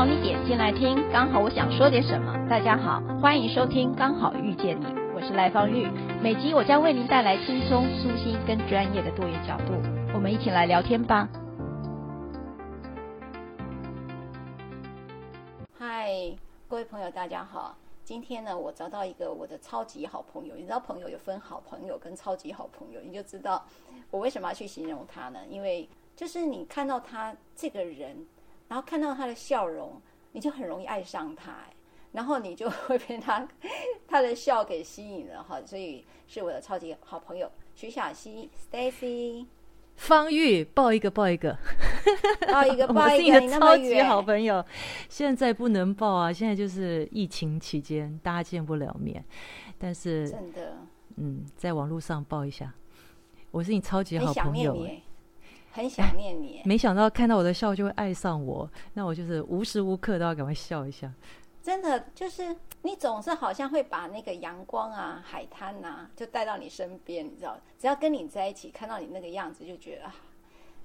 [0.00, 2.34] 好你点进来听，刚好我想说点什么。
[2.48, 5.86] 大家好，欢迎收听《刚好遇见你》，我是赖芳玉。
[6.22, 9.74] 每集我将为您带来轻松、舒心跟专业的多元角度，
[10.14, 11.28] 我们一起来聊天吧。
[15.78, 16.34] 嗨，
[16.66, 17.76] 各位朋友，大家好。
[18.02, 20.54] 今天呢，我找到一个我的超级好朋友。
[20.56, 23.62] 你知道朋友有分好朋友跟超级好朋友，你就知道
[24.10, 25.40] 我为什么要去形容他呢？
[25.50, 25.86] 因为
[26.16, 28.16] 就是你看到他这个人，
[28.70, 31.52] 然后看到他的笑容，你就很容易爱上他，
[32.12, 33.46] 然后你就会被他
[34.06, 35.60] 他的笑给吸引了哈。
[35.66, 39.44] 所以是我的超级好朋友徐小溪 Stacy。
[39.96, 41.58] 方玉，抱一个，抱一个，
[42.46, 44.64] 抱一个， 抱一个，我是你的超级好朋友。
[45.08, 49.22] 现在不能抱啊，现在就是疫情期间，大家见不了面。
[49.78, 50.76] 但是真的，
[51.16, 52.72] 嗯，在网络上抱一下。
[53.50, 54.86] 我是你超级好朋友，
[55.72, 56.62] 很想念你。
[56.66, 61.12] 没想到看到我的笑就会爱上我，那我就是无时无刻都要赶快笑一下。
[61.62, 67.58] 真的就是你总是好像会把那个阳光啊、海滩啊，就带到你身边，你知道？
[67.78, 70.14] 只要跟你在一起，看到你那个样子，就觉得啊，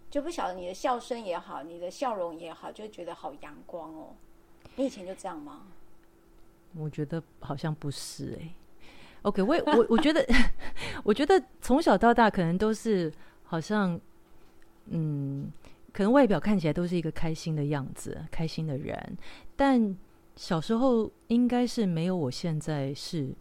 [0.09, 4.15] 就不晓得你的笑声也好，你的笑容也好，就觉得好阳光哦。
[4.75, 5.61] 你以前就这样吗？
[6.77, 8.55] 我觉得好像不是哎、欸。
[9.21, 10.23] OK，我我我觉得，
[11.05, 13.11] 我觉得从小到大可能都是
[13.43, 13.97] 好像，
[14.87, 15.51] 嗯，
[15.91, 19.17] 可能外表看起来都是一个开心的样子，开心的人，
[19.55, 19.95] 但。
[20.37, 23.33] 小时候应该是没有，我现在是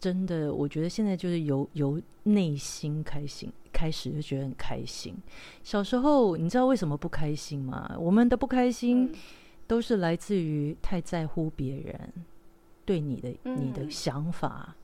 [0.00, 0.50] 真的。
[0.50, 5.14] 我觉得现在就是由由内心开心开始就觉得很开心。
[5.62, 7.94] 小时候你知道为什么不开心吗？
[7.98, 9.14] 我们的不开心
[9.66, 12.10] 都是来自于太在乎别人
[12.86, 14.74] 对你的你的想法，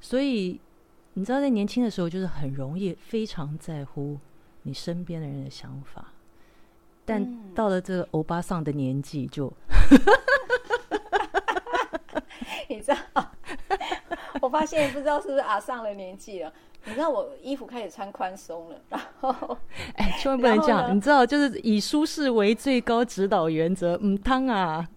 [0.00, 0.58] 所以
[1.12, 4.18] 你知道在年轻的时候就是很容易非常在乎
[4.62, 6.06] 你身边的人的想法，
[7.04, 9.52] 但到了这个欧巴桑的年纪就。
[12.68, 13.30] 你知道，
[14.40, 16.52] 我发现不知道是不是啊上了年纪了。
[16.84, 19.58] 你知道我衣服开始穿宽松了，然后
[19.96, 20.96] 哎，千万不能这样。
[20.96, 23.98] 你知道，就是以舒适为最高指导原则。
[24.02, 24.88] 嗯，汤啊。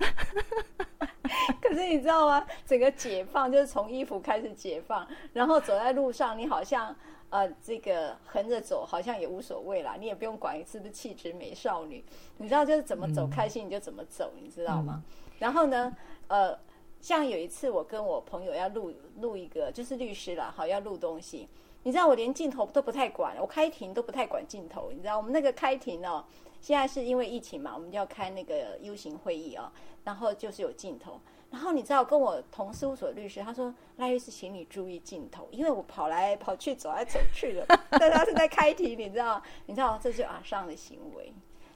[1.61, 2.45] 可是你知道吗？
[2.65, 6.95] 整个解放就是从衣服开始解放，然后走在路上，你好像
[7.33, 12.05] 呃，这个横着走好像也无所谓啦，你也不用管你是不是气质美少女。
[12.37, 15.03] 你知道，就是怎么走开心你就怎么走，你知道吗？
[15.03, 15.95] 嗯、然后呢，
[16.27, 16.57] 呃。
[17.01, 21.49] 像有一次，我跟我朋友要录录一个，就是律师啦，好要录东西。
[21.83, 24.89] 你知道我连镜头都不太管，我开庭都不太管镜头。
[24.89, 26.23] 你知道我们那个开庭哦，
[26.61, 29.69] 现在是因为疫情嘛，我们就要开那个 U 型会议哦，
[30.05, 31.19] 然后就是有镜头。
[31.53, 39.41] 然后你知道跟我同事务所律师，他说赖律师，请你注意镜头，因为我跑来跑去，走来走去的， 但他是在开庭，你知道？
[39.67, 41.31] 你知道这就是阿尚的行为，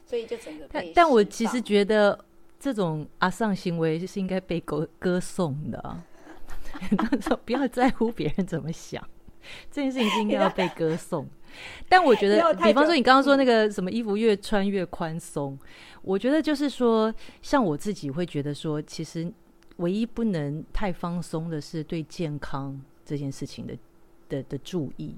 [0.05, 0.93] 所以就整个被但。
[0.95, 2.19] 但我其实觉得。
[2.59, 6.03] 这种阿尚行为是应该被歌歌颂的，
[7.45, 9.07] 不要在乎别人怎么想，
[9.69, 11.27] 这件事情是应该要被歌颂。
[11.87, 15.55] 但我觉得，比方说你刚刚说那个什么衣服越穿越宽松，
[16.01, 19.31] 我觉得就是说，像我自己会觉得说，其实
[19.77, 23.77] 唯一不能太放松的是对健康这件事情的
[24.29, 25.15] 的的注意，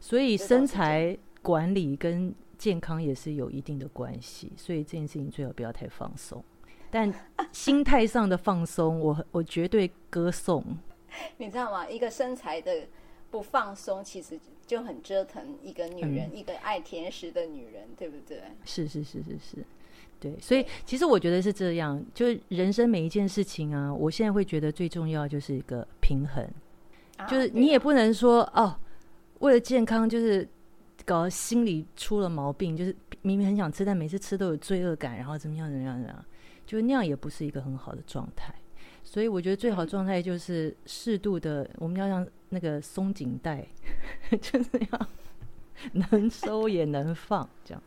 [0.00, 6.42] 所以身材管理跟健康也是有一定的关系，所以这件事情最好不要太放松。
[6.90, 7.12] 但
[7.52, 10.64] 心态上的放松，我我绝对歌颂。
[11.38, 11.88] 你知道吗？
[11.88, 12.86] 一个身材的
[13.30, 18.40] 不放松，其实就很折腾一个女人，嗯、一个爱甜食的女人，对不对？
[18.64, 19.64] 是是是是是，
[20.20, 20.38] 对。
[20.40, 26.44] 所以其实我觉得是这样，就是人生每一件事情啊，我现在会觉得最重要就是一个平衡，
[27.16, 28.76] 啊、就是你也不能说哦，
[29.40, 30.48] 为了健康就是
[31.04, 36.24] 搞心理出了毛病，就是明明很想吃，但每次吃都有罪恶感，然后怎么样怎么样怎么样。
[36.66, 38.52] 就那样也不是一个很好的状态，
[39.04, 43.64] 所以我觉得最好状态就是适度的，我们要让那个松紧带，
[44.42, 45.06] 就是要
[45.92, 47.80] 能收也能放，这样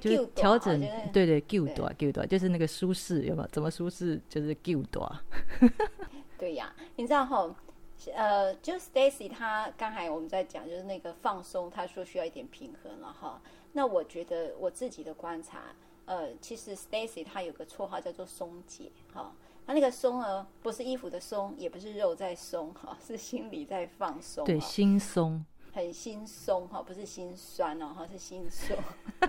[0.00, 0.80] 就调整，
[1.12, 3.48] 对对，Q 多 Q 多，就是那个舒适有没有？
[3.48, 5.10] 怎么舒适就是 Q 多。
[6.38, 7.54] 对呀，你知道哈，
[8.14, 13.40] 呃，就 Stacy 她刚才我们在讲，就是那个放松，她说需要一点平衡了哈。
[13.72, 15.74] 那我觉得我自己的观察。
[16.04, 19.32] 呃，其实 Stacy 她有个绰号叫做松姐，哈，
[19.64, 28.76] 她那个松呢，不是衣服的松，也不是肉在松，哈，是心里在放松，对，心松，很心松，哈，不是心酸哦，哈，是心松。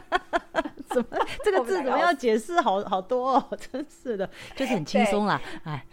[0.90, 3.48] 怎么这个 字怎么要解释好好多哦？
[3.72, 5.84] 真是的，就是很轻松啦，哎，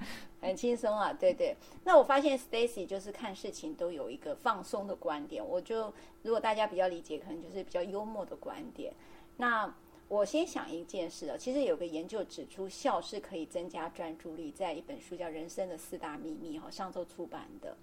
[0.42, 1.56] 很轻松啊，对对。
[1.84, 5.92] 那我发现 Stacy 就是看事情都有一个放松的观点，我就
[6.22, 8.92] 如果大家比较理解，可能就是比较幽默的观点。
[9.38, 9.72] 那
[10.08, 17.74] 我先想一件事啊，其实有个研究指出，笑是可以增加专注力，在一本书叫《人生的四大秘密》哈，上周出版的。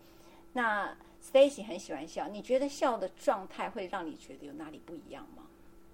[0.57, 0.92] 那
[1.24, 5.44] Stacy 很喜欢笑，你觉得笑的状态会让你觉得有哪里不一样吗？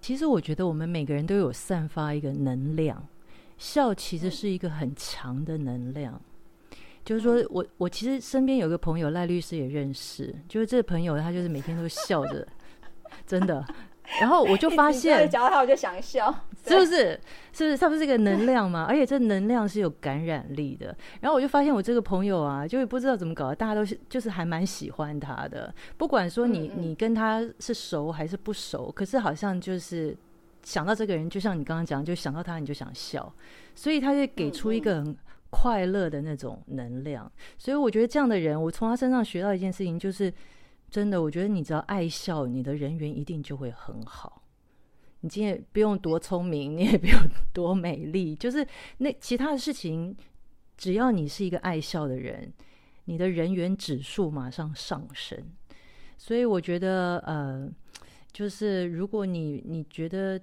[0.00, 3.06] 其实我觉得我们每个人都有散发一个能量，
[3.58, 6.18] 笑其实是一个很强的能量。
[6.70, 12.48] 嗯、就是说我我其实身边有个朋友赖律师也认识，就是这个朋友他就是每天都笑着，
[13.26, 13.62] 真的。
[14.18, 16.34] 然后我就发现，讲到他我就想笑，
[16.68, 17.20] 是不是？
[17.52, 17.76] 是不是？
[17.76, 18.86] 他不是一个能量吗？
[18.88, 20.96] 而且这能量是有感染力的。
[21.20, 25.72] 然后我就发现，我这个朋友啊，就不知道怎么搞，大家都是就是还蛮喜欢他的。
[25.96, 30.16] 不管说你你跟他是熟还是不熟，可是好像就是
[30.62, 33.32] 想到这个人，就像你刚刚讲，就想到他你就想笑，
[33.74, 35.16] 所以他就给出一个很
[35.50, 37.30] 快乐的那种能量。
[37.58, 40.32] 所以我觉得这样的人，我从他身上学到一件事情就是。
[40.90, 44.43] 真的，我觉得你只要爱笑，你的人缘一定就会很好。
[45.24, 47.18] 你今天不用多聪明，你也不用
[47.50, 48.66] 多美丽，就是
[48.98, 50.14] 那其他的事情，
[50.76, 52.52] 只要你是一个爱笑的人，
[53.06, 55.42] 你的人缘指数马上上升。
[56.18, 57.66] 所以我觉得，呃，
[58.32, 60.38] 就是如果你你觉得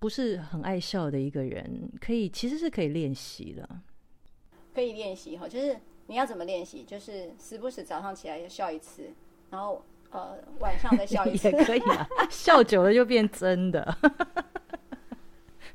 [0.00, 3.80] 不是很爱笑的一个人，可以其实是可以练习的，
[4.74, 5.48] 可以练习哈。
[5.48, 5.78] 就是
[6.08, 6.82] 你要怎么练习？
[6.82, 9.14] 就是时不时早上起来要笑一次。
[9.50, 9.80] 然后
[10.10, 13.96] 呃，晚上再笑一次 也可以啊， 笑久了就变真的。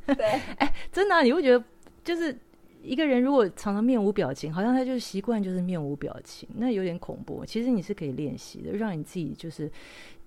[0.05, 0.25] 对，
[0.57, 1.63] 哎，真的啊，你会觉得
[2.03, 2.35] 就是
[2.81, 7.45] 一个人如果常常面无表情，好像他就是习惯就是面无表情，那有点恐怖。
[7.45, 9.71] 其实你是可以练习的，让你自己就是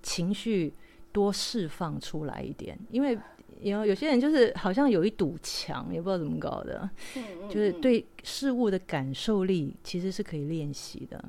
[0.01, 0.73] 情绪
[1.11, 3.17] 多释放出来一点，因为
[3.61, 11.23] 有有些人就是好像有一堵墙，也不知道怎么搞的，嗯嗯嗯，就是对事物的感受力其实是可以练习的。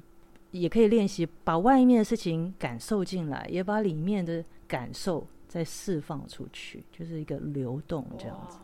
[0.51, 8.59] 也可以练习把外面的事情感受进来，也把里面的感受再释放出去，就是一个流动这样子。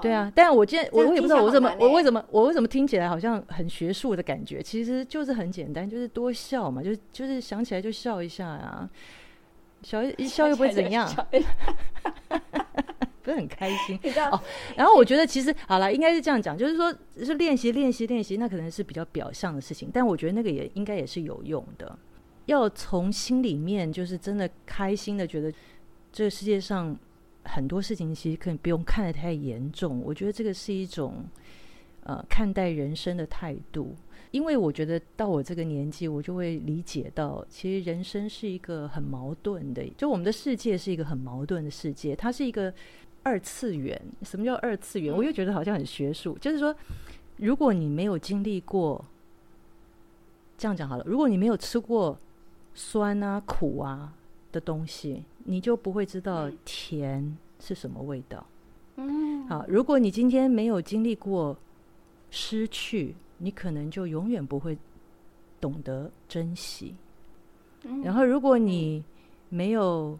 [0.00, 8.88] 对啊，但我今天我我也不知道我怎么我为什么我为什么听起来好像很学术的感觉，其实就是很简单，就是多笑嘛，就就是想起来就笑一下呀，
[9.82, 11.08] 笑一 笑又不会怎样。
[13.22, 13.98] 不是很开心
[14.30, 14.40] 哦，
[14.76, 21.98] 然后我觉得其实好了，应该是这样讲，就是说是练习练习练习，那可能是比较表象的事情，但我觉得那个也应该也是有用的。
[22.46, 25.52] 要从心里面就是真的开心的，觉得
[26.12, 26.96] 这个世界上
[27.44, 30.02] 很多事情其实可以不用看得太严重。
[30.04, 31.24] 我觉得这个是一种
[32.02, 33.94] 呃看待人生的态度，
[34.32, 42.74] 因为我觉得到我这个年纪，我就会理解到，其实人生是一个很矛盾的，就我们的世界是一个很矛盾的世界，它是一个。
[43.22, 45.14] 二次元，什么叫二次元？
[45.14, 46.36] 我又觉得好像很学术。
[46.40, 46.74] 就是说，
[47.36, 49.04] 如果你没有经历过，
[50.58, 52.18] 这样讲好了，如果你没有吃过
[52.74, 54.12] 酸啊、苦啊
[54.50, 58.46] 的东西，你就不会知道甜是什么味道。
[58.96, 61.56] 嗯，好，如果你今天没有经历过
[62.30, 64.76] 失去，你可能就永远不会
[65.60, 66.94] 懂得珍惜。
[68.04, 69.02] 然后，如果你
[69.48, 70.18] 没有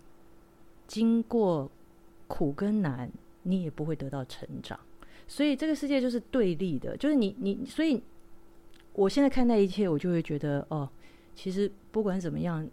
[0.86, 1.70] 经过
[2.32, 3.12] 苦跟难，
[3.42, 4.80] 你也不会得到成长，
[5.28, 8.02] 所以这个世界就是对立的，就是你你，所以
[8.94, 10.88] 我现在看待一切，我就会觉得哦，
[11.34, 12.66] 其实不管怎么样，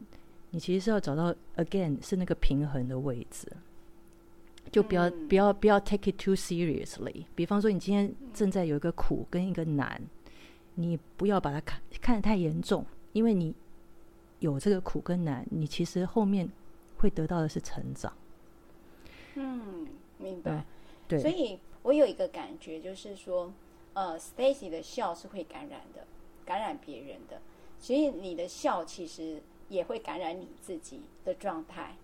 [0.52, 3.52] 你其实是要找到 again 是那个平衡的位置，
[4.72, 7.26] 就不要、嗯、不要不要 take it too seriously。
[7.36, 10.02] 比方说，你今天正在有一个苦跟一个难，
[10.76, 13.54] 你不要把它看看得太严重，因为你
[14.40, 16.50] 有这个苦跟难，你其实后面
[17.00, 18.14] 会得到的是成长。
[19.42, 20.66] 嗯，明白。
[21.08, 23.52] 对，所以我有一个感觉，就是说，
[23.94, 26.06] 呃，Stacy 的笑是会感染的，
[26.46, 27.40] 感染别人的。
[27.80, 31.96] 所以你的笑其实也会感染你自己的状态。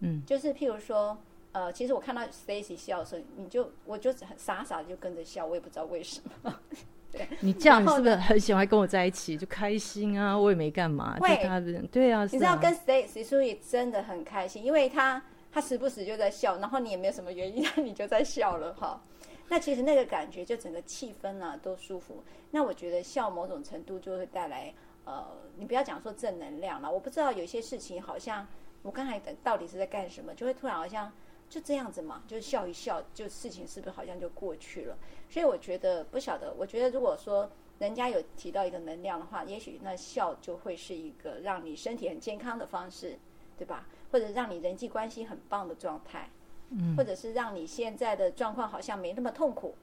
[0.00, 1.18] 嗯，就是譬如说，
[1.52, 6.60] 呃，其实我看到 Stacy 笑的时候，你就我就很傻傻的就跟着笑，我也不知道为什么。
[7.12, 10.36] 对，你这样是不是很喜欢跟我在一起就开心啊？
[10.36, 11.18] 我也没干嘛。
[11.20, 11.36] 会，
[11.92, 15.22] 对啊，你知道跟 Stacy 所以真的很开心，因为他。
[15.52, 19.00] 他时不时就在笑，然后你也没有什么原因， 你就在笑了哈。
[19.48, 22.22] 那其实那个感觉，就整个气氛啊都舒服。
[22.50, 24.72] 那我觉得笑某种程度就会带来
[25.04, 25.26] 呃，
[25.56, 26.90] 你不要讲说正能量了。
[26.90, 28.46] 我不知道有些事情好像
[28.82, 31.12] 我刚才到底是在干什么，就会突然好像
[31.48, 34.96] 就这样子嘛，就笑一笑，就事情是不是好像就过去了？
[35.28, 43.18] 所以我觉得不晓得，我觉得如果说人家有提到一个能量的话，也许那笑就会是一个让你身体很健康的方式，
[43.58, 43.84] 对吧？
[44.10, 46.28] 或者让你人际关系很棒的状态，
[46.70, 49.74] 嗯，或者是让你现在的状况好像没那么痛苦。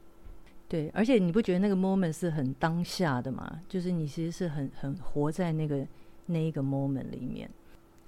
[0.69, 3.61] 对，而且你不觉得那个 moment 是很当下的吗？
[3.69, 5.85] 就是你其实是很很活在那个
[6.25, 7.49] 那一个 moment 里面。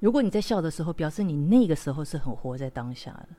[0.02, 3.30] 如果你在笑的时候，表示你那个时候是很活在当下的。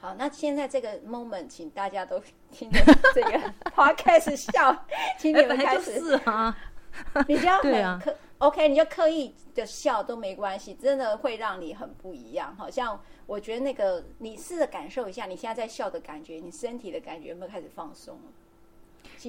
[0.00, 2.80] 好，那现在这个 moment，请大家都听着
[3.14, 3.38] 这个
[3.70, 4.84] podcast 笑，
[5.18, 5.98] 请你们开始。
[6.00, 6.56] 是啊，
[7.28, 12.54] 你就要很对啊刻，OK，你就刻意的笑都没关系，真的会让你很不一样。
[12.56, 18.18] 好像我觉得那个，你试着感受一下，你现在在笑的感觉，你身体的感觉有没有开始放松？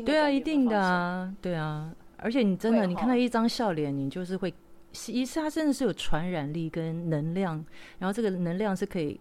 [0.03, 1.93] 对啊，一定的啊，对啊。
[2.17, 4.53] 而且你真的，哦、你看到一张笑脸，你就是会，
[4.91, 7.63] 其实它真的是有传染力跟能量，
[7.99, 9.19] 然后这个能量是可以。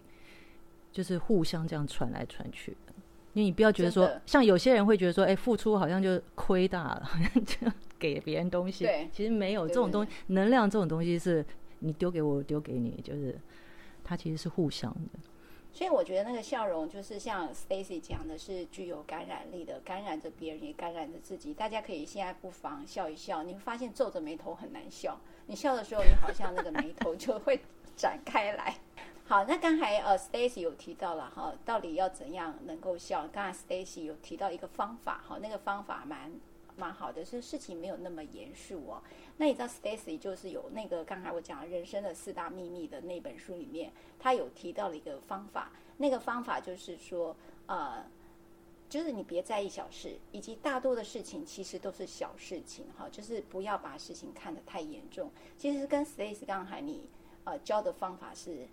[0.93, 2.91] 就是互相这样传来传去的，
[3.31, 7.55] 因为你不要觉得说，像有些人会觉得说，哎，付出好像就亏大了，好 像就
[8.01, 8.83] 给别人东西。
[8.83, 11.45] 对，其实没有这种东西，能量这种东西是
[11.79, 13.39] 你丢给我，我丢给你，就是
[14.03, 15.19] 它其实是互相的。
[15.73, 21.53] 所以我觉得那个笑容，就是像 Stacy 讲的，是具有感染力的，感染着别人，也感染着自己。
[21.53, 25.17] 大家可以现在不妨笑一笑，你会发现皱着眉头很难笑。
[25.45, 27.57] 你笑的时候，你好像那个眉头就会
[27.95, 28.75] 展开来。
[29.23, 33.25] 好，那刚才呃，Stacy 有提到了哈，到底要怎样能够笑？
[33.31, 36.29] 刚才 Stacy 有提到一个方法哈，那个方法蛮
[36.81, 39.03] 蛮好的，是事情没有那么严肃哦。
[39.37, 47.35] 那你知道 Stacy 就是有那个刚才我讲人生的四大秘密的那本书里面，他有提到了一个方法，那个方法就是说
[47.67, 48.03] 呃，
[48.89, 55.29] 就是你别在意小事，以及大多的事情其实都是小事情哈，就是不要把事情看得太严重。
[55.57, 57.07] 其实跟 Stacy 刚才你
[57.43, 58.67] 呃教的方法是。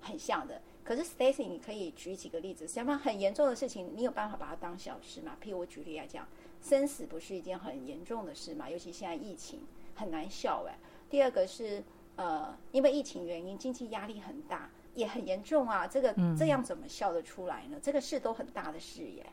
[0.00, 5.36] 很像的，可是 Stacy，你可以举几个例子，想不很严重的事情，你有办法把它当小事吗？
[5.42, 6.24] 譬如我举例来讲，
[6.62, 9.60] 生死不是一件很严重的事嘛，尤其现在疫情
[9.94, 10.78] 很难笑哎。
[11.10, 11.82] 第二个是
[12.16, 15.86] 呃，因为疫情原因，经济压力很大，也很严重啊。
[15.86, 17.78] 这个这样怎么笑得出来呢？
[17.80, 19.24] 这个事都很大的事耶。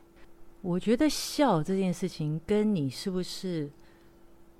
[0.62, 3.70] 我觉得笑这件事情跟你是不是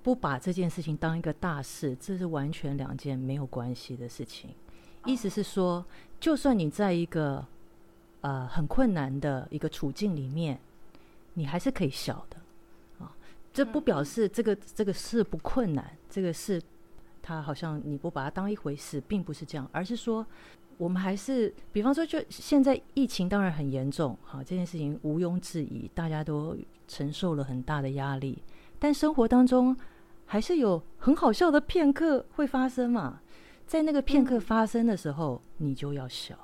[0.03, 4.51] 不把这件事情当一个大事，这是完全两件没有关系的事情。
[5.05, 5.85] 意思是说，
[6.19, 7.45] 就算你在一个
[8.21, 10.59] 呃很困难的一个处境里面，
[11.33, 12.43] 你还是可以笑的啊。
[13.57, 16.61] 这不表示这个这个事不困难，这个事
[17.23, 20.23] 它好像你不把它当一回事，并不是这样，而是说
[20.77, 26.55] 我们还是，比方说，就现在疫情当然很严重，哈，这件事情毋庸置疑，大家都
[26.87, 28.43] 承受了很大的压力，
[28.77, 29.75] 但生活当中
[30.27, 33.21] 还是有很好笑的片刻会发生嘛。
[33.65, 36.37] 在那个片刻发生的时候，嗯、你就要笑，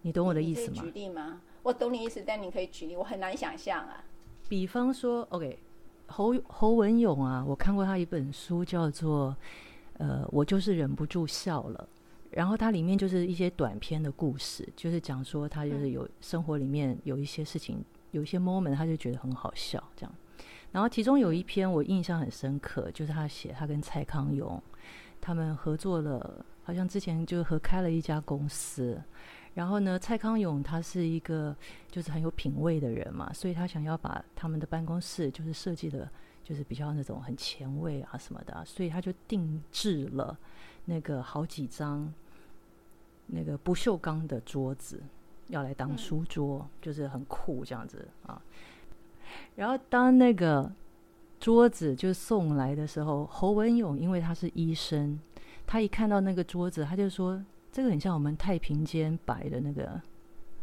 [0.00, 0.82] 你懂我的意思吗？
[0.82, 1.40] 举例吗？
[1.62, 4.04] 我懂你意思，但你可以举例，我很难想象啊。
[4.48, 5.56] 比方说，OK，
[6.12, 9.30] 侯侯文勇啊，我看过他一本书，叫做
[9.94, 11.88] 《呃，我就是忍不住笑了》，
[12.30, 20.14] 然后它里面就是一些短篇的故事，就是讲说他就是有生活里面有一些事情，嗯、有一些 moment，他就觉得很好笑这样。
[20.70, 24.62] 然后其中有一篇我印象很深刻，就是他写他跟蔡康永。
[25.20, 29.00] 他们合作了，好像之前就合开了一家公司。
[29.54, 31.54] 然后呢，蔡康永他是一个
[31.90, 36.08] 就是很有品味的人嘛，所以他想要把他们的办公室就是设计的，
[36.42, 40.36] 就是比较那种很前卫啊什么的，所以他就定制了
[40.86, 42.12] 那个好几张
[43.26, 45.02] 那个不锈钢的桌子，
[45.48, 48.40] 要来当书桌，就是很酷这样子啊。
[49.56, 50.72] 然后当那个。
[51.42, 55.18] 桌子就送来的时候，侯文勇因为他是医生，
[55.66, 60.00] 他一看到那个桌子，他就说：“这个很像我们太平间摆的那个，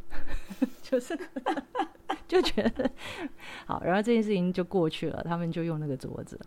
[0.82, 1.18] 就是
[2.28, 2.90] 就觉得
[3.66, 6.40] 好。”然后这件事情就过去了，他们就用那个桌子。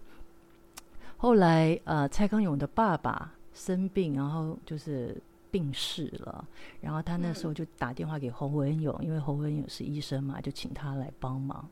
[1.16, 6.48] 后来，呃，蔡康永的爸爸生病，然后就是病逝了，
[6.80, 11.68] 然后他那时候就打电话给侯文勇，因为侯文勇是医生嘛，就请他来帮忙。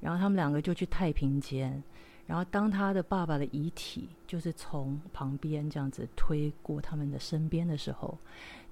[0.00, 1.82] 然后他们两个就去太平间，
[2.28, 8.18] 然后当他的爸爸的遗体就是从旁边这样子推过他们的身边的时候，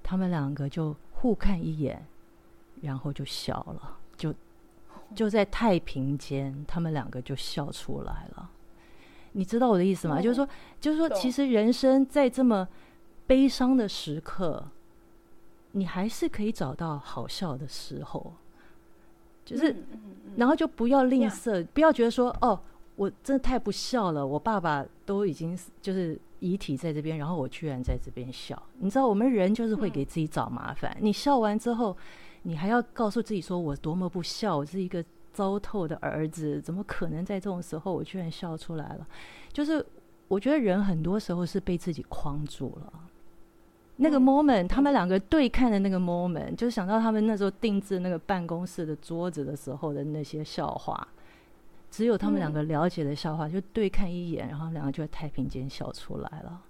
[0.03, 2.05] 他们两个就互看一眼，
[2.81, 4.31] 然后就笑了，就
[5.15, 8.51] 就在太平间，他们两个就笑出来了。
[9.31, 10.21] 你知道我的意思吗？
[10.21, 10.47] 就是说，
[10.79, 12.67] 就是说，其实人生在这么
[13.25, 14.67] 悲伤的时刻，
[15.71, 18.33] 你还是可以找到好笑的时候。
[19.43, 19.75] 就是，
[20.35, 22.61] 然后就不要吝啬，不要觉得说哦，
[22.97, 24.27] 我真的太不孝了。
[24.27, 28.61] 我爸爸都已经就是遗体在这边，然后我居然在这边笑。
[28.79, 30.97] 你知道，我们人就是会给自己找麻烦。
[30.99, 31.95] 你笑完之后，
[32.41, 35.01] 你还要告诉自己说我多么不孝，我是一个
[35.31, 39.07] 糟透的儿子，怎么可能在这种时候我居然笑出来了？
[39.53, 39.85] 就是
[40.27, 42.93] 我觉得人很多时候是被自己框住了。
[43.99, 51.07] 那个 moment，他们两个对看的那个 moment，就想到他们那时候定制那个办公室的桌子的时候的那些笑话，
[51.97, 56.61] 只有他们两个了解的笑话，就对看一眼，然后两个就在太平间笑出来了。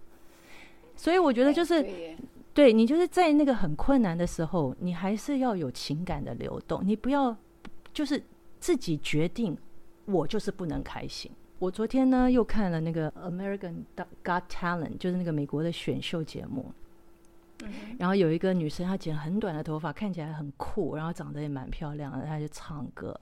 [0.96, 1.86] 所以我觉得就是。
[2.54, 7.36] 对，你就是在那个很困难的时候，你还是要有情感的流动，你不要
[7.94, 8.24] 就是
[8.58, 9.56] 自己决定，
[10.06, 11.30] 我就是不能开心。
[11.60, 13.84] 我昨天呢又看了那个 American
[14.24, 16.72] Got Talent，就是那个美国的选秀节目。
[18.00, 23.18] 然后有一个女生，她剪很短的头发，看起来很酷，然后长得也蛮漂亮的，她就唱歌。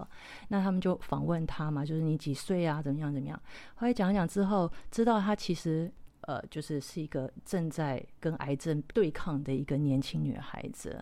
[0.49, 2.81] 那他们就访问她嘛，就是你几岁啊？
[2.81, 3.39] 怎么样怎么样？
[3.75, 5.91] 后来讲讲之后，知道她其实。
[6.27, 10.99] 呃，就是是一个正在跟癌症对抗的一个年轻女孩子。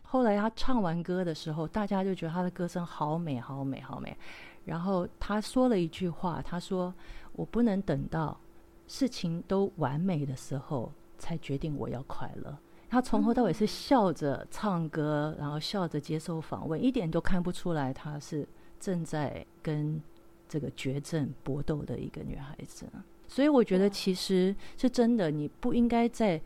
[0.00, 4.16] 后来她唱完歌的时候，大家就觉得她的歌声好美，好美，好美。
[4.64, 6.94] 然后她说了一句话，她说
[7.36, 8.40] ：“我不能等到
[8.86, 12.56] 事情都完美的时候才决定我要快乐。”
[12.92, 18.46] 她从头到尾是笑着唱歌，然后笑着接受访问，一点都看不出来她是
[18.78, 19.98] 正在跟
[20.46, 22.84] 这个绝症搏斗的一个女孩子。
[23.26, 26.38] 所以我觉得其实是真的，你不应该在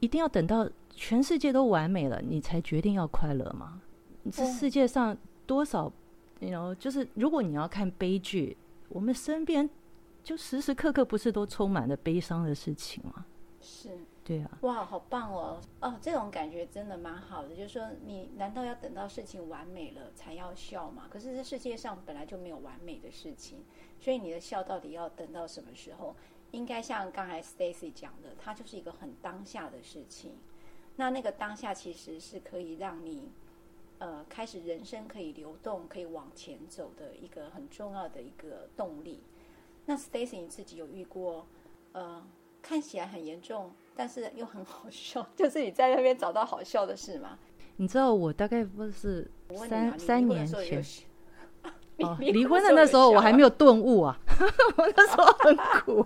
[0.00, 3.80] 一定要等到全世界都完美了，你才决定要快乐吗？
[4.30, 5.90] 这世界上多少
[6.40, 8.54] ，you know，就是如果你要看悲剧，
[8.90, 9.66] 我们身边
[10.22, 13.24] 就时时刻刻不是都充满了悲伤的事情吗？
[13.62, 13.88] 是，
[14.26, 14.58] 对啊。
[14.62, 15.60] 哇，好棒哦！
[15.80, 17.50] 哦，这种感觉真的蛮好的。
[17.50, 21.06] 就是说，你难道要等到事情完美了才要笑吗？
[21.08, 23.64] 可是这世界上本来就没有完美的事情。
[24.00, 26.16] 所以你的笑到底要等到什么时候？
[26.50, 30.32] 应该像刚才 Stacy 讲的，它就是一个很当下的事情。
[30.96, 33.30] 那那个当下其实是可以让你，
[33.98, 39.22] 呃，开始人生可以流动、可以往前走的一个很重要的一个动力。
[39.84, 41.46] 那 Stacy 你自己有遇过，
[41.92, 42.24] 呃，
[42.62, 47.38] 看起来很严重，但是又很好笑， 就是你在那边找到好笑的事吗？
[47.76, 49.30] 你知道我大概不是
[49.68, 50.84] 三、啊、三年前。
[52.00, 54.18] 哦， 离婚的那时候我还没有顿悟啊，
[54.76, 56.04] 我那时候很苦，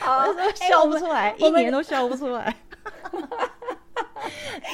[0.00, 2.56] 那时候笑不出来，一年都笑不出来。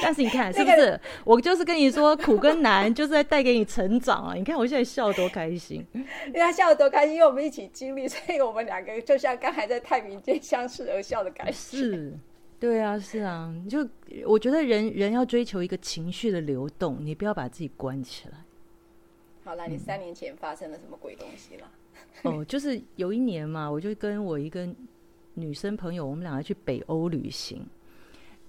[0.07, 0.97] 但是你看是不是？
[1.25, 4.33] 我就是跟你说，苦跟难就是在带给你成长啊！
[4.33, 11.51] 你看我现在笑得多开心，因为他笑得多开心，因为我们一起经历，所以我们两个就像刚才在太平间相视而笑的感觉。
[11.51, 12.13] 是，
[12.57, 13.85] 对啊，是啊，就
[14.25, 18.37] 我觉得人人要追求一个情绪的流动，你不要把自己关起来。
[19.43, 21.69] 好了，你三年前发生了什么鬼东西了？
[22.23, 24.65] 哦，就是有一年嘛，我就跟我一个
[25.33, 27.67] 女生朋友，我们两个去北欧旅行。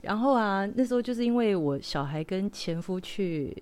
[0.02, 3.56] 然后啊，那时候就是因为我小孩跟前夫去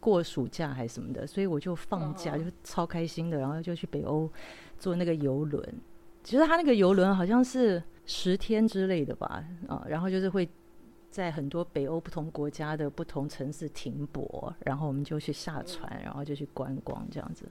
[0.00, 4.30] 过暑假还是什么的，所以我就放假，就超开心的，然后就去北欧
[4.78, 5.62] 坐那个游轮。
[6.22, 10.48] 其实他那个游轮好像是十天之类的吧，啊，然后就是会。
[11.14, 17.46] 在很多北欧不同国家的不同城市停泊，然后我们就去下船，然后就去观光这样子。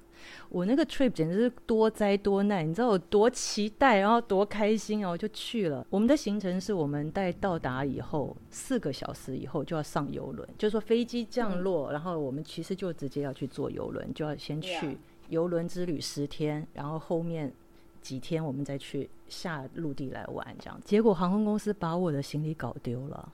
[0.50, 5.88] 我那个 trip 简直是多灾多难，你知道我多期待，然后多开心哦，我就去了。
[5.90, 14.98] 我们的行程是我们待到达以后四个小时以后就要上游轮，就是说飞机降落，然后我们其实就直接要去坐游轮，就要先去
[15.30, 17.50] 游轮之旅十天，然后后面
[18.02, 20.78] 几天我们再去下陆地来玩这样。
[20.84, 23.32] 结果航空公司把我的行李搞丢了。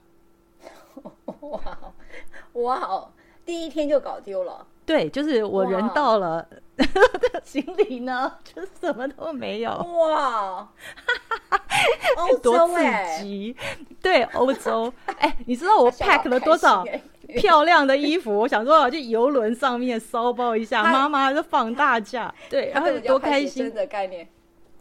[1.40, 1.60] 哇
[2.52, 3.08] 哇！
[3.44, 4.66] 第一天就搞丢了。
[4.86, 6.46] 对，就是我人到了，
[7.44, 9.70] 行李呢，就什么都没有。
[9.70, 10.68] 哇！
[12.16, 13.56] 欧洲刺激！
[14.02, 14.92] 对，欧洲。
[15.18, 16.84] 哎，你知道我 pack 了多少
[17.36, 18.36] 漂亮的衣服？
[18.36, 22.32] 我想说，我去游轮上面骚包一下，妈妈就放大假。
[22.48, 24.28] 对，然后多开心的概念。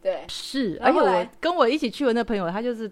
[0.01, 0.79] 对，是。
[0.81, 2.91] 而且我跟我一起去的那朋友，他就是。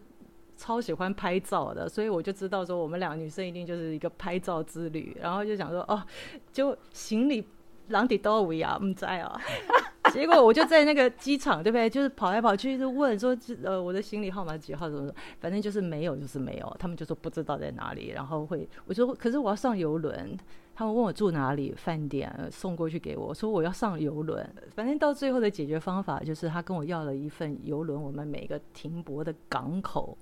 [0.58, 6.04] 超喜欢拍照的，所以我就知道说我们两个女生一定就是一个拍照之旅，然后就想说哦，
[6.52, 7.48] 就行李
[7.90, 9.40] 囊底都有啊，不在啊。
[10.14, 11.90] 结果我就在那个机场，对不对？
[11.90, 16.78] 就是跑来跑去，就问说呃我的行李号码几号怎么，反正就是没有，就是没有。
[16.80, 20.38] 他们就说不知道在哪里，然后会我说可是我要上游轮，
[20.74, 24.50] 他们问我住哪里，饭店送过去给我，说我要上游轮。
[24.74, 30.18] 反正到最后的解决方法就是他跟我要了一份游轮，我们每个停泊的港口。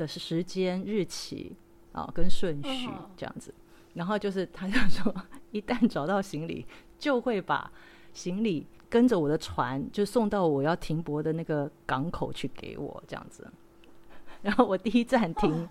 [0.00, 1.54] 的时间、日期
[1.92, 3.52] 啊，跟顺序这样子，
[3.92, 5.14] 然后就是他就说，
[5.52, 6.64] 一旦找到行李，
[6.98, 7.70] 就会把
[8.14, 13.46] 行李跟着我的船，就送到我要停泊的那个港口去给我这样子。
[14.40, 15.68] 然后我第一站停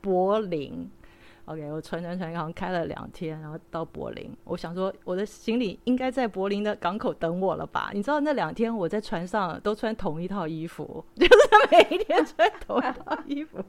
[0.00, 0.90] 柏林，
[1.48, 4.30] OK，我传传传，好像开了两天，然后到柏林。
[4.44, 7.90] 我想说，我的行李应该在柏林的港口等我了吧？
[7.94, 11.32] 你知道那两天我在船上都穿同一套衣服， 就是
[11.70, 13.64] 每一天穿同一套衣服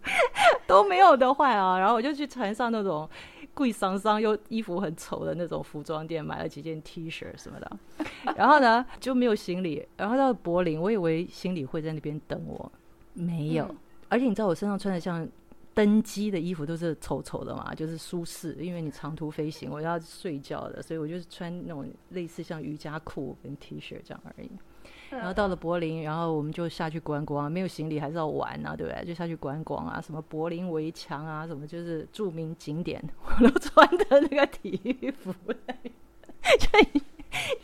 [0.67, 1.79] 都没有的坏啊。
[1.79, 3.09] 然后我就去船上那种
[3.53, 7.71] 贵桑桑又衣服很丑的那种服装店买了几件 T 恤什么的。
[8.35, 12.69] 然后呢就没有行李，然后到柏林，我以为行李会在那边等我，
[13.13, 13.63] 没有。
[13.69, 13.77] 嗯、
[14.09, 15.25] 而且你知道我身上穿的像。
[15.73, 24.49] 登机的衣服都是丑丑的嘛，就是舒适，因为你长途飞行，我要睡觉的，所以我就是穿那种类似像瑜伽裤跟 T 恤这样而已。
[25.09, 29.03] 然后到了柏林，然后我们就下去观光，没有行李还是要玩啊，对不对？
[29.05, 35.33] 就下去观光啊，什么柏林围墙啊，什么就是著名景点， 我都穿的那个体育服，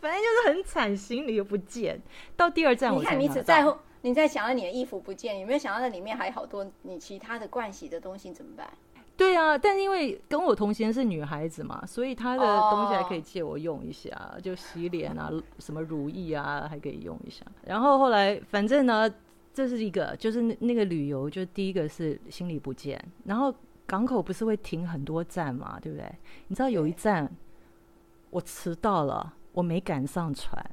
[0.01, 2.01] 反正就是很惨，行李又不见。
[2.35, 3.77] 到第二站，我看你只在乎。
[4.05, 8.69] 你在想到你的衣服不见，有没有想到那里面还有好多你其他的惯洗的东西怎么办？
[9.17, 14.43] 对啊，但是因为跟我同行是女孩子嘛，所以她的东西还可以借我用一下，oh.
[14.43, 17.43] 就洗脸啊，什么乳液啊，还可以用一下。
[17.63, 19.11] 然后后来反正呢，
[19.51, 23.51] 这是一个，就是那那个旅游，就第一个是行李不见，然后
[23.87, 26.05] 港口不是会停很多站嘛，对不对？
[26.49, 27.27] 你知道有一站
[28.29, 30.63] 我迟到了，我没赶上船。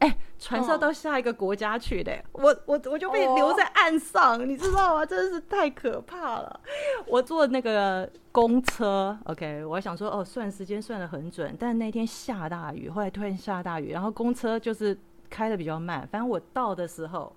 [0.00, 5.04] 哎，船上到下一个国家去的，我我我就被留在岸上，哦、你知道吗？
[5.06, 6.60] 真的是太可怕了。
[7.06, 16.08] 我坐那个公车，OK，我还想说，哦，算时间算的很准，但那天下大雨，后来突然下大雨，然后公车就是开的比较慢。
[16.10, 17.36] 反正我到的时候，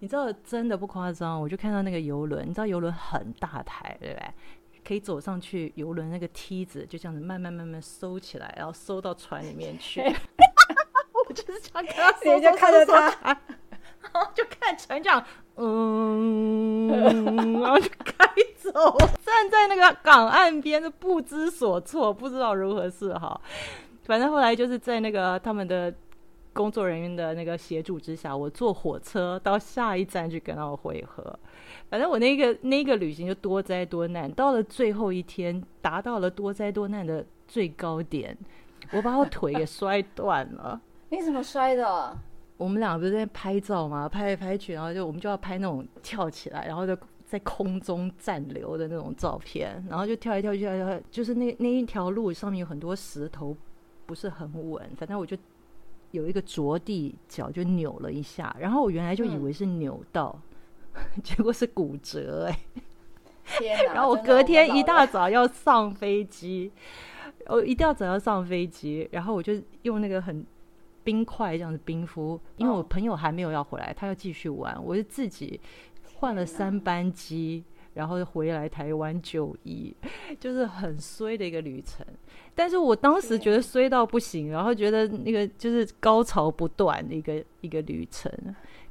[0.00, 4.34] 你知道，真的不夸张，我就看到那个游轮，你知道游轮很大台，对不对？
[4.82, 10.02] 可以走上去游轮那个梯子，就这样子慢慢慢慢收起来，然后收到船里面去。
[11.32, 13.36] 就是这样看他， 人家看着他，然
[14.12, 15.24] 后就看船长，
[15.56, 23.40] 嗯，然后就开走，站在那个港岸边，就不知所措，不知道如何是好。
[24.04, 25.92] 反正后来就是在那个他们的
[26.52, 31.38] 工作人员的那个协助之下，我坐火车到下一站去跟他们会合。
[31.88, 38.36] 反正我那个那个旅行就多灾多难，到了最后一天，达到了多灾多难的最高点，
[38.92, 40.80] 我把我腿给摔断了。
[41.10, 42.16] 你怎么摔的？
[42.56, 44.08] 我们俩不是在拍照吗？
[44.08, 53.56] 拍来拍去，然后就我们就要拍那种跳起来，然后就在空中暂留的那种照片，然后就跳来跳去，跳来跳去，就是那那一条路上面有很多石头，
[54.06, 54.88] 不是很稳。
[54.96, 55.36] 反正我就
[56.12, 60.40] 有一个着地，脚就扭了一下，然后我原来就以为是扭到，
[60.94, 62.82] 嗯、 结果是骨折哎、欸！
[63.58, 63.94] 天哪！
[63.94, 66.70] 然后我隔天一大早要上飞机，
[67.46, 70.46] 我一大早要上飞机，然后我就用那个很。
[71.02, 75.60] 冰块这样子冰敷，因为我朋友还没有要回来，他要继续玩，我就自己
[76.14, 79.94] 换了三班机，然后回来台湾就医，
[80.38, 82.06] 就是很衰的一个旅程。
[82.54, 88.30] 但是我当时觉得衰到不行，然后觉得那个就是高潮不断的一个一个旅程。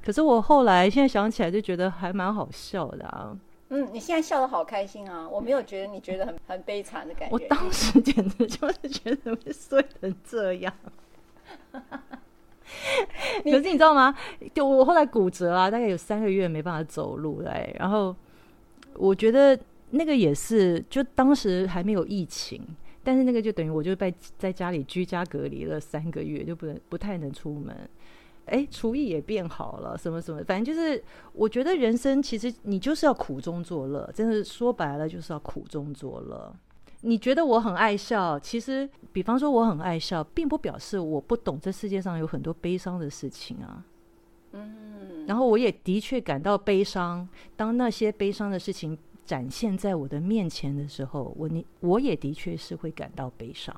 [0.04, 3.38] 可是我后来现在想起来就觉得还蛮好笑的啊。
[3.72, 5.30] 嗯，你现在笑得好开心啊！
[5.30, 7.34] 我没有觉得你觉得很很悲惨的感觉。
[7.36, 10.74] 我当时简直就是觉得会衰成这样。
[13.43, 14.13] 可是你知道吗？
[14.53, 17.73] 就我后来骨折啊，大概有三个月没办法走路来。
[17.79, 18.15] 然后
[18.95, 19.57] 我觉得
[19.91, 22.62] 那个也是，就当时还没有疫情，
[23.03, 27.75] 但是那个就等于我就被在家里居家隔离了三个月，就不能不太能出门。
[28.45, 31.01] 哎，厨艺也变好了，什么什么，反正就是
[31.33, 36.53] 我觉得人生其实你就是要苦中作乐，真的说白了就是要苦中作乐。
[37.01, 43.83] 你觉得我很爱笑，其实，比方说我很爱笑，并不表示我不懂这世界上有很多悲伤的事情啊。
[44.51, 47.27] 嗯，然后我也的确感到悲伤。
[47.55, 53.75] 当那些悲伤的事情展现在我的面前的时候，我你我也的确是会感到悲伤。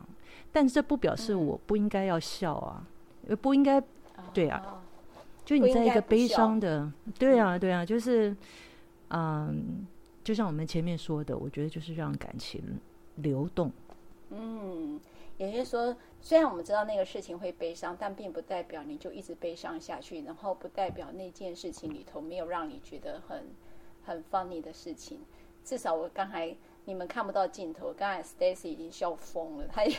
[0.51, 2.87] 但这不表示我不应该要笑啊，
[3.27, 3.81] 呃，不应该，
[4.33, 4.81] 对啊，
[5.45, 8.35] 就你在一个悲伤的，对啊，对啊，就是，
[9.09, 9.85] 嗯，
[10.23, 12.63] 就像我们前面说的，我觉得就是让感情。
[13.15, 13.71] 流动，
[14.29, 14.99] 嗯，
[15.37, 23.43] 也就是说，虽然我们知道那个事情会悲伤，但并不代表你就一直悲伤下去，然后不代表那件事情里头没有让你觉得很
[24.03, 25.19] 很 funny 的事情。
[25.63, 29.95] 至少我刚才你们看不到镜头，刚才 Stacy 已经笑疯了，他也，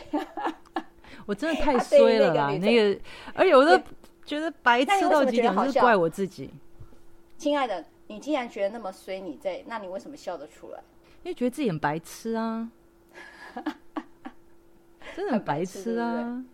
[1.26, 3.00] 我真的太衰了啦，那个，那个，
[3.34, 3.80] 而且我都
[4.24, 6.50] 觉得白痴到极点，就是怪我自己。
[7.38, 10.82] 亲爱的，你既然觉得那么衰，你在，那你为什么笑得出来？
[11.22, 12.70] 因为觉得自己很白痴啊。
[15.14, 16.44] 真的很白痴啊！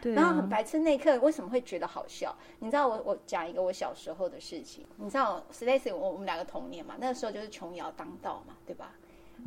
[0.00, 2.34] 对，然后很白痴那一刻为什么会觉得好笑？
[2.60, 4.86] 你知道我我讲一个我小时候的事情。
[4.96, 8.94] 你知道 Stacy 我我们两个童年嘛，那个时候就是琼瑶当道嘛，对吧？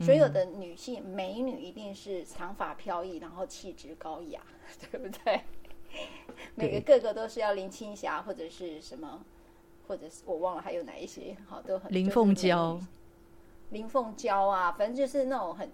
[0.02, 4.42] 所有的女性美女一定是长发飘逸，然后气质高雅，
[4.92, 5.42] 对不对？
[6.56, 9.24] 每个个个都是要林青霞或者是什么，
[9.88, 12.80] 或者是我忘了还有哪一些，好都很林凤娇，
[13.74, 15.70] 林凤娇啊，反正就是那种很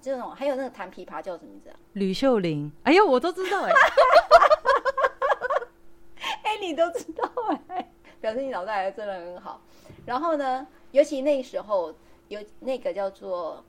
[0.00, 1.76] 这种，还有那个弹琵琶叫什么名字啊？
[1.92, 2.72] 吕秀玲。
[2.82, 3.74] 哎呦，我都知道哎、欸，
[6.42, 7.30] 哎，你都知道
[7.68, 9.60] 哎、欸，表示你脑袋还真的很好。
[10.06, 11.94] 然后呢，尤其那时候
[12.28, 13.62] 有那个叫做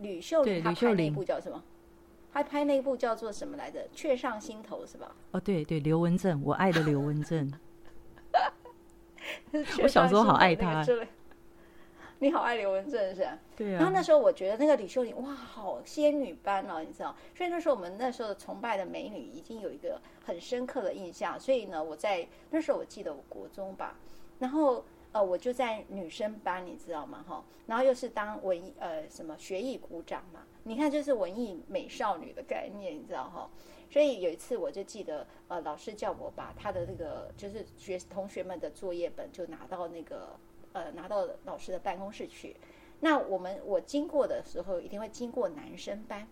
[0.00, 1.62] 吕秀玲，她拍那部叫什么？
[2.32, 3.80] 他拍那部叫做什么来着？
[3.94, 5.14] 《雀上心头》是吧？
[5.30, 7.50] 哦，对对，刘文正，我爱的刘文正。
[9.82, 10.84] 我小时候好爱他。
[12.18, 13.38] 你好爱刘文正是吧？
[13.56, 13.78] 对啊。
[13.78, 17.14] 然后那时候我觉得那个李秀玲哇，好仙女般哦，你知道？
[17.34, 21.38] 所以那时候我们那时候崇拜的美女已经有一个很深刻的印象。
[21.38, 23.96] 所以呢，我在那时候我记得我国中吧，
[24.38, 24.84] 然后。
[25.12, 27.24] 呃，我就在女生班，你知道吗？
[27.26, 33.48] 哈，然后又是当文艺呃什么学艺股长嘛，你看就是文艺美少女的概念，你知道哈？
[33.90, 40.38] 所以有一次我就记得，呃，老师叫我把他的那个就是学同学们的作业本就拿到那个
[40.76, 42.54] 呃拿到老师的办公室去。
[43.00, 46.26] 那我们我经过的时候一定会经过男生班，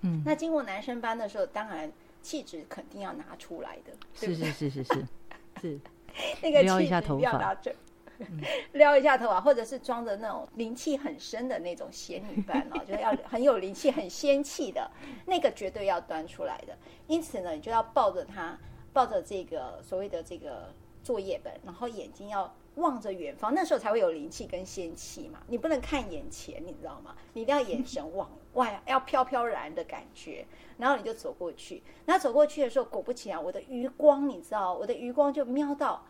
[0.00, 1.90] 嗯，那经过男生班的时候，当然
[2.22, 5.06] 气质肯定要拿出来的，是是是是是
[5.60, 5.80] 是，
[6.42, 7.74] 那个气质要拿着。
[8.74, 14.88] 撩一下头发，或者是装着那种灵气很深的那种仙女般哦， 就是要很有灵气、很仙气的
[15.26, 16.78] 那个，绝对要端出来的。
[17.08, 18.56] 因此呢，你就要抱着他，
[18.92, 25.40] 抱着这个所谓的这个作业本，然后眼睛要望着远方，那时候才会有灵气跟仙气嘛。
[25.46, 27.14] 你不能看眼前，你知道吗？
[27.32, 30.44] 你一定要眼神往外，要飘飘然的感觉。
[30.76, 36.04] 然后你就走过去，然后走过去的时候，果不其然，我的余光，你知道，我的余光就瞄到。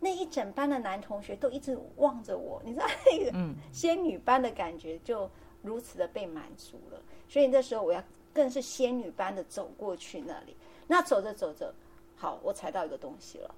[0.00, 5.28] 那一整班的男同学都一直望着我，你知道那个仙女般的感觉就
[5.62, 7.00] 如此的被满足了。
[7.28, 8.02] 所以那时候我要
[8.32, 10.56] 更是仙女般的走过去那里。
[10.86, 11.74] 那走着走着，
[12.16, 13.54] 好，我踩到一个东西了，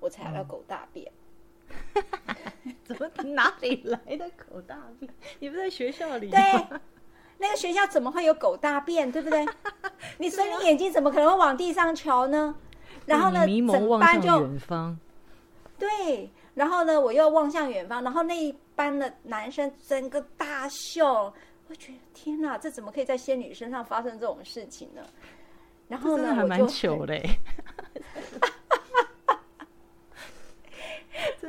[0.00, 1.06] 我踩到狗大便。
[1.06, 1.12] 嗯、
[2.84, 5.12] 怎么哪里来的狗大便？
[5.40, 6.30] 你不在学校里？
[6.30, 6.38] 对，
[7.38, 9.10] 那个学校怎么会有狗大便？
[9.10, 9.46] 对不对？
[10.18, 12.54] 你说你眼睛怎么可能会往地上瞧呢？
[13.06, 14.98] 然后呢，迷蒙望向远方。
[15.78, 21.32] 对，然后呢，我又望向远方，然后那一班的男生整个大笑，
[21.68, 25.02] 我觉得天哪，这怎么可以在仙女身上发生这种事情呢？
[25.88, 27.14] 然后呢，还蛮糗的，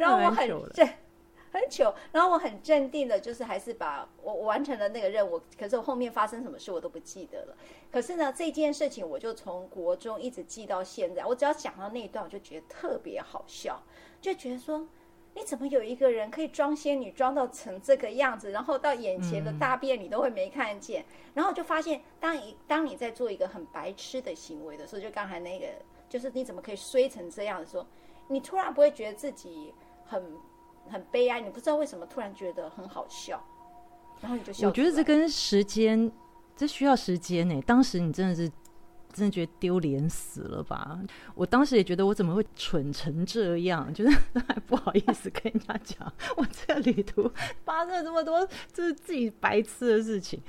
[0.08, 0.88] 然后我很正。
[1.50, 5.42] 很糗，然后我很镇定的，就是还是把我完成了那个任务。
[5.58, 7.58] 可是我后面发生什么事我都不记得了。
[7.90, 11.26] 可是呢，这件事情我就从国中一直记到现在。
[11.26, 13.82] 我只要想到那一段，我就觉得特别好笑，
[14.22, 14.86] 就觉得说，
[15.34, 21.02] 你怎么有一个人可以装仙女装到成这个样子，然后到眼前的大便你都会没看见？
[21.02, 25.66] 嗯、然后就发现，当一当你在做一个很白痴的行为的时候，就刚才那个，
[26.10, 27.88] 就是你怎么可以衰成这样的时候，
[28.28, 29.74] 你突然不会觉得自己
[30.08, 30.24] 很。
[30.90, 33.44] 很悲哀，你不知道为什么突然觉得很好笑，
[34.22, 34.70] 然后你就笑。
[34.70, 36.10] 我觉得这跟时间，
[36.56, 37.62] 这需要时间呢。
[37.64, 38.50] 当时你真的是
[39.12, 40.98] 真的觉得丢脸死了吧？
[41.36, 44.18] 我当时也觉得我怎么会蠢成这样，就是
[44.48, 47.30] 还不好意思跟人家讲，我这个旅途
[47.66, 50.42] 发生了这么多就是自己白痴的事情。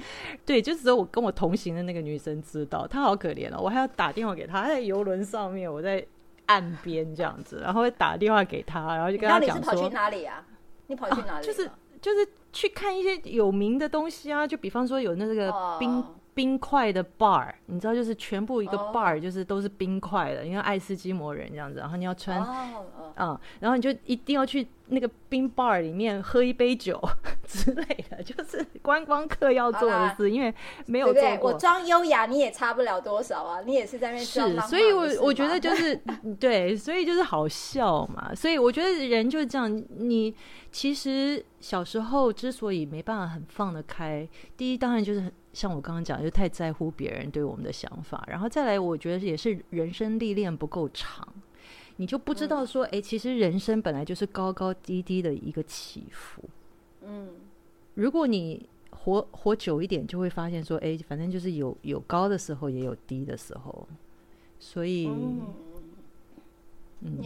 [0.46, 6.06] 对，就只有我跟我同行的那个女生知道，她好可怜哦，我还要打电话给她，她在游轮上面，我在。
[6.48, 10.44] 岸边这样子，然后会打电话给他，然后就跟他讲说：“你跑去哪里啊？
[10.88, 11.70] 你跑去哪里、啊？”就是
[12.02, 16.04] 就是去看一些有名的东西啊，就比方说有那个冰、oh.
[16.34, 22.86] 冰块的 bar，你知道，就是全部一个 bar 就是都是冰块的，因为爱斯基摩人这样子，然后你要穿啊、oh.
[22.98, 23.06] oh.
[23.16, 24.66] 嗯，然后你就一定要去。
[24.88, 27.00] 那个冰 bar 里面喝一杯酒
[27.46, 30.52] 之类的，就是观光客要做的事，因为
[30.86, 31.22] 没有做过。
[31.22, 34.50] 对对，我装优雅，你也差不了多少啊，你也是在那边装。
[34.50, 35.94] 是，所以我我觉得就是
[36.40, 38.34] 对，所以就是好笑嘛。
[38.34, 39.68] 所以我觉得人就是这样。
[39.96, 40.34] 你
[40.70, 51.26] 其实小时候之所以没办法很放得开，第一当然就是像我刚刚讲，就太在乎别人对我们的想法，然后再来，我觉得也是人生历练不够长。
[52.00, 56.42] 你就不知道说，哎、嗯，其实人生本来就是高高低低的一个起伏。
[57.02, 57.28] 嗯，
[57.94, 63.88] 如果你活活久一点，就会发现说，哎，反正就是有有高的时候，也有低的时候，
[64.60, 65.08] 所以，
[67.00, 67.20] 嗯，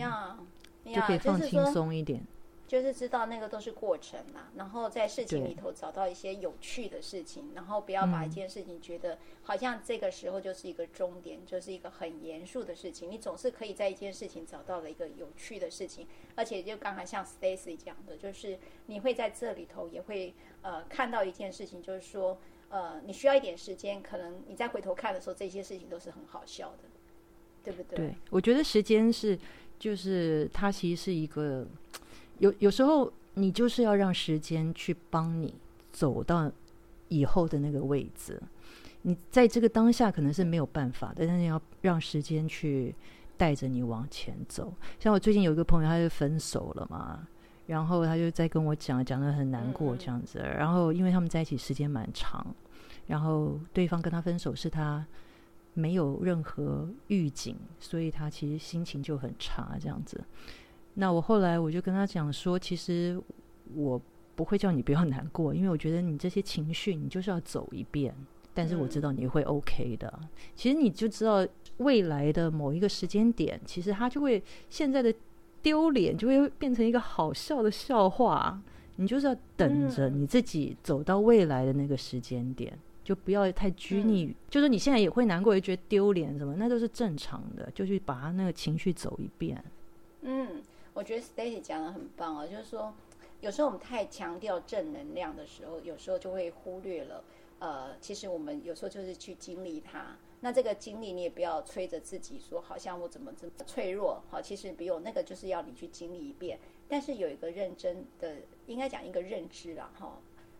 [0.86, 2.26] 就可以放轻松一点。
[2.72, 13.10] 就是知道那个都是过程嘛，然后在事情里头找到一些有趣的事情，然后不要把一件事情觉得好像这个时候就是一个终点，嗯、就是一个很严肃的事情。
[13.10, 20.32] 你总是可以在一件事情找到了一个有趣的事情，而且就刚才像 Stacy 讲的，就是你会在这里头也会
[20.62, 22.38] 呃看到一件事情，就是说
[22.70, 26.88] 呃，你需要一点时间，可能你再回头看的时候，这些事情都是很好笑的，
[27.62, 27.98] 对不对？
[27.98, 29.38] 对，我觉得时间是，
[29.78, 31.66] 就是它其实是一个，
[32.42, 35.54] 有有时候你就是要让时间去帮你
[35.92, 36.50] 走到
[37.06, 38.42] 以后的那个位置。
[39.02, 42.92] 你在这个当下可能是没有办法的，但是要让时间去
[43.36, 44.74] 带着你往前走。
[44.98, 47.24] 像我最近有一个朋友，他就分手了嘛，
[47.66, 50.40] 然后他就在跟我讲，讲得很难过这样子。
[50.40, 52.44] 然后因为他们在一起时间蛮长，
[53.06, 55.06] 然后对方跟他分手是他
[55.74, 60.20] 没有任何预警，所以他其实心情就很差这样子。
[60.94, 63.20] 那我后来我就跟他讲说，其实
[63.74, 64.00] 我
[64.34, 68.14] 不会叫你不要难过，因为我觉得你这些情绪你就是要走一遍。
[68.54, 70.12] 但是我知道你会 OK 的。
[70.20, 70.28] 嗯。
[70.54, 71.46] 其实你就知道
[71.78, 75.14] 未来的某一个时间点，其实他就会现在的
[75.62, 78.60] 丢脸就会变成一个好笑的笑话。
[78.96, 84.26] 你就是要等着你自己走到未来的那个时间点，就不要太拘泥。
[84.26, 84.34] 嗯。
[84.50, 87.70] 就是你现在也会难过，也觉得丢脸什么，那都是正常的。
[87.74, 89.64] 就去把他那个情绪走一遍。
[90.20, 90.46] 嗯，
[90.94, 92.92] 我觉得 Stacy 讲得很棒哦，就是说
[93.40, 97.24] 有时候我们太强调正能量的时候，有时候就会忽略了。
[97.58, 100.16] 呃，其实我们有时候就是去经历它。
[100.40, 104.20] 那这个经历，你也不要催着自己说，好像我怎么这么脆弱。
[104.28, 106.58] 好，其实不用，那个就是要你去经历一遍。
[106.88, 110.18] 但是有一个认真的，应该讲一个认知了哈，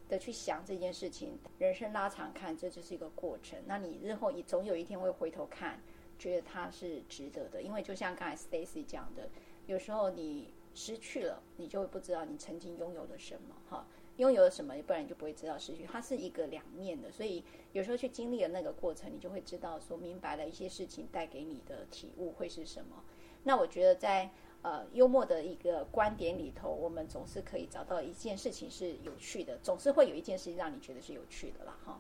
[0.09, 1.37] 的去想这件事情。
[1.59, 3.59] 人生拉长看，这就是一个过程。
[3.67, 5.81] 那你日后也总有一天会回头看，
[6.19, 7.61] 觉得它是值得的。
[7.61, 9.29] 因为就像刚才 Stacy 讲的，
[9.67, 13.87] 有时候你失去了，你就会不知道你曾经拥有了什么哈。
[14.19, 15.87] 拥有了什么，不然你就不会知道失去。
[15.91, 23.03] 它是一个两面的，所以有时候去经历了那个过程，你就会知道说明白了一些事情带给你的体悟会是什么。
[23.43, 31.99] 那我觉得在呃幽默的一个观点里头，我们总是可以找到一件事情是有趣的，总是会有一件事情让你觉得是有趣的啦哈。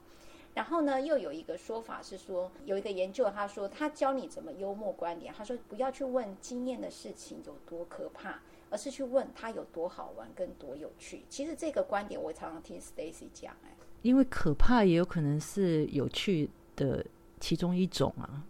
[0.54, 8.40] 然后呢，又有一个说法是说，有一个研究他说他教你怎么幽默观点，他说不要去问经验的事情有多可怕。
[8.70, 11.26] 而是去问他有多好玩跟多有趣。
[11.28, 17.04] 其实这个观点我常常听 Stacy 讲，哎，因为可怕也有可能是有趣的
[17.38, 18.42] 其中一种啊。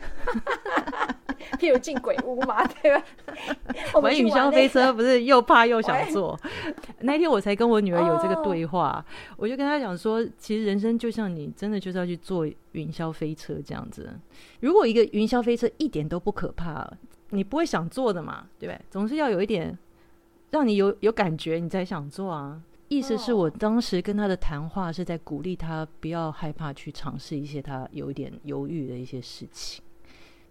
[1.58, 3.04] 譬如进鬼屋嘛，对吧？
[4.00, 6.38] 玩云霄飞车不是又怕又想坐？
[7.00, 9.04] 那天我才跟我女儿有这个对话，
[9.36, 14.10] 我就跟她讲说，其实人生就像你真的就是要去坐云霄飞车这样子。
[14.60, 16.90] 如果一个云霄飞车一点都不可怕。
[17.32, 18.80] 你不会想做的嘛，对不对？
[18.90, 19.78] 总是要有一点
[20.50, 22.60] 让你有有感觉，你才想做啊。
[22.88, 29.80] 意思是我当时跟他的谈话是在鼓励他不要害怕去尝试一些他有一点犹豫的一些事情，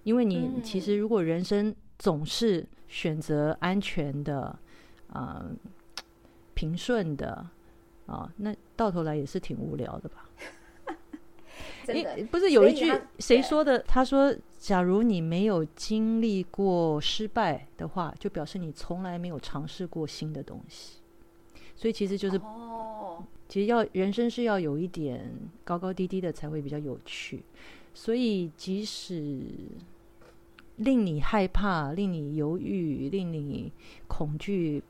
[0.10, 4.58] 因为你其实如果人生总是选择安全的、
[5.10, 5.52] 啊、呃、
[6.56, 7.34] 平顺的
[8.08, 10.28] 啊、呃，那到头来也是挺无聊的吧。
[12.32, 13.78] 不是有一句谁说的？
[13.84, 21.02] 他说：“假如你没有经历过失败的话，就表示你从来没有尝试过新的东西。
[21.76, 25.32] 所以其实就是，哦，其实要人生是要有一点
[25.64, 27.44] 高高低低的才会比较有趣。
[27.92, 29.44] 所以即使
[30.80, 33.72] 令你害怕、令你犹豫、令你
[34.08, 34.84] 恐惧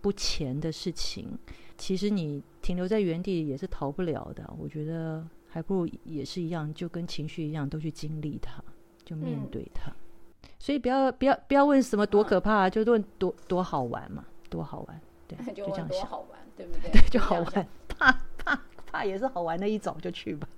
[0.00, 1.36] 不前的事情，
[1.76, 4.50] 其实你停留在原地也是逃不了的。
[4.58, 5.22] 我觉得。”
[5.54, 8.60] 还不如也是一样，就跟情绪一样，都去经历它，
[9.04, 9.88] 就面对它。
[9.88, 16.90] 嗯、所以不要不要不要问什么多可怕，啊，就问多多好玩嘛，多好玩，对， 就，这样想，好玩，对不 对？
[16.90, 20.48] 对，就好玩，怕怕怕也是好玩的一种，就去吧。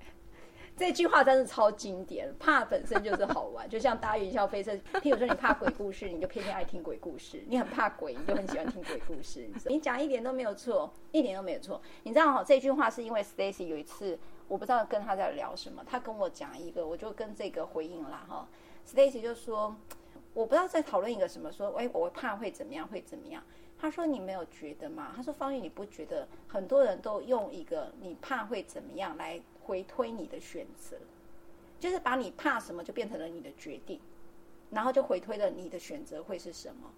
[0.77, 4.73] 这句话真是超经典，怕本身就是好玩，就像搭云霄飞车。
[5.01, 9.49] 譬如说你怕鬼故事，你就偏偏爱听鬼故事；你很怕鬼，你就很喜欢听鬼故事。
[9.65, 11.81] 你讲一点都没有错，一点都没有错。
[12.03, 18.47] 你知道哈，这句话是因为 Stacy 有一次，我不知道跟他在聊什么，他跟我讲一个，我就跟这个回应了哈。
[18.87, 19.75] Stacy 就说，
[20.35, 23.43] 我不知道在讨论一个什么，说，哎，我怕会怎么样，会怎么样。
[23.79, 25.13] 他说你没有觉得吗？
[25.17, 29.41] 他说方玉，你不觉得很多人都用一个你怕会怎么样来。
[29.67, 30.97] 回推你的选择，
[31.81, 33.99] 就是把你怕什么就变成了你的决定，
[34.71, 36.91] 然后就回推了你的选择会是什么。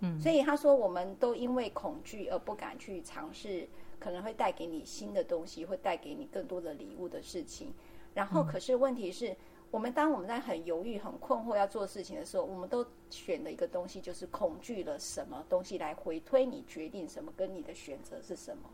[0.00, 3.68] 嗯，所以他说，我们都因为恐惧而不敢去尝试，
[4.00, 7.72] 可能会带给你新的东西，会带给你更多的礼物的事情。
[8.14, 9.36] 然后，可是问题是
[9.70, 18.70] 我们当我们在很犹豫、很困惑要做事情的时候，我们都选了一个东西，就是恐惧了什么东西来回推你决定什么，跟你的选择是什么。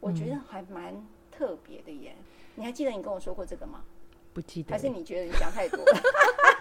[0.00, 0.94] 我觉得还蛮
[1.32, 2.14] 特别的耶。
[2.54, 3.82] 你还记得你跟我说过这个吗？
[4.32, 4.70] 不记得。
[4.72, 6.02] 还是你觉得你讲太多了？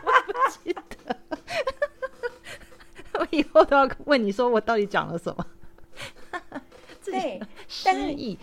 [0.03, 1.17] 我不记得。
[3.13, 5.45] 我以后都要问你说我到底讲了什么。
[7.03, 8.37] 对， 失忆。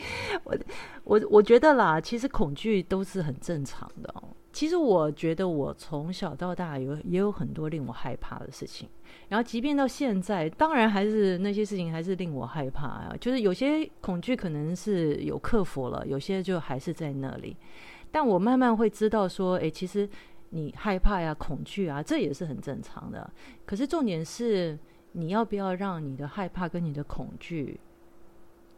[0.44, 0.56] 我
[1.04, 4.22] 我我觉得啦，其实恐惧都是很正常的哦。
[4.60, 8.86] 其实我觉得我从小到大有也有很多令我害怕的事情，
[9.30, 13.14] 然后即便到现在，当然还是那些事情还是令我害怕啊。
[13.18, 17.56] 就是有些恐惧可能是有克服了，有些就还是在那里。
[18.10, 20.06] 但我慢慢会知道说，哎，其实
[20.50, 23.30] 你害怕呀、恐惧啊，这也是很正常的。
[23.64, 24.78] 可是重点是，
[25.12, 27.80] 你要不要让你的害怕跟你的恐惧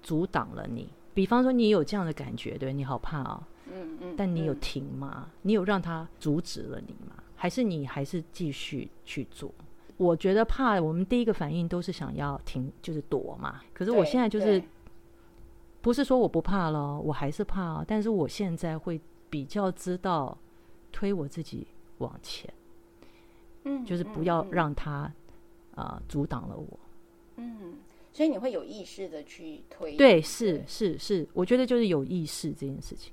[0.01, 0.89] 阻挡了你？
[1.13, 3.49] 比方说，你有这样的感觉，对，你好怕啊。
[3.73, 5.27] 嗯嗯，但你有停吗？
[5.27, 7.15] 嗯、你有让他阻止了你吗？
[7.35, 9.53] 还是你还是继续去做？
[9.97, 13.61] 我觉得怕，我们第一个反应都是想要停，就是躲嘛。
[13.73, 14.63] 可是我现在就是，
[15.81, 17.85] 不是说我不怕了，我还是怕。
[17.87, 20.37] 但是我现在会比较知道
[20.91, 21.67] 推我自己
[21.99, 22.53] 往前，
[23.65, 25.13] 嗯，就是不要让他啊、
[25.77, 26.81] 嗯呃、阻挡了我。
[27.37, 27.75] 嗯，
[28.13, 29.97] 所以你会有意识的去推。
[29.97, 33.13] 对，是是是，我觉得就是有意识这件事情。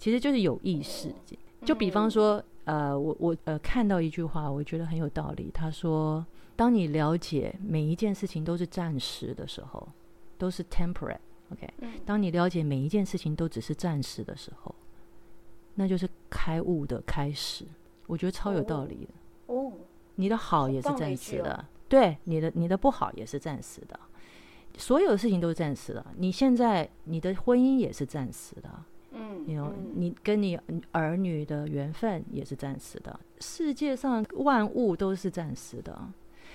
[0.00, 1.14] 其实就是有意识，
[1.62, 5.50] 就比方说，呃，我我呃看到一句话，我觉得很有道理。
[5.52, 6.24] 他说，
[6.56, 9.86] 当你了解每一件事情都是暂时的时候，
[10.38, 11.68] 都是 temporary，OK？
[12.06, 14.74] 当你了解每一件事情都只是暂时的时候，
[15.74, 17.66] 那就是开悟的开始。
[18.06, 19.54] 我觉得超有道理的。
[19.54, 19.70] 哦，
[20.14, 24.00] 你的好也是暂时的，对，你的你的不好也是暂时的，
[24.78, 26.02] 所有的事情都是暂时的。
[26.16, 28.70] 你现在你的婚姻也是暂时的。
[29.94, 30.58] 你跟你
[30.92, 35.98] 儿女的缘分也是暂时的，世界上万物都是暂时的，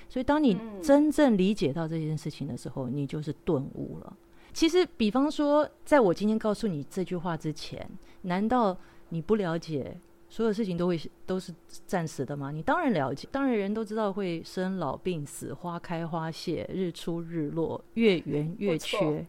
[0.08, 4.18] 所以当你真正理解到这件事情的时候，你就是顿悟了。
[4.54, 7.86] 其实，比方说，在我今天告诉你这句话之前，
[8.22, 8.78] 难道
[9.10, 9.98] 你不了解
[10.30, 11.54] 所有事情都会都是
[11.86, 12.52] 暂时的吗？
[12.52, 19.26] 你当然了解，当然人都知道会生老病死、花开花谢、日出日落、月圆 月缺。